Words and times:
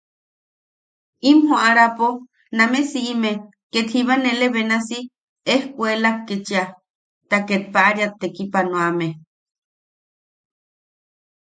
In 1.29 1.37
joʼarapo 1.47 2.07
name 2.57 2.79
siʼime, 2.91 3.31
ket 3.71 3.87
jiba 3.91 4.15
nele 4.23 4.45
benasi, 4.55 4.99
ejkuelak 5.53 6.17
kechia, 6.27 6.63
ta 7.29 7.37
ket 7.47 7.63
paʼariat 7.73 8.13
tekipanoame. 8.21 9.07